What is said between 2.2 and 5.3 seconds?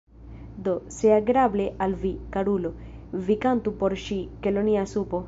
karulo, vi kantu por ŝi 'Kelonia Supo’.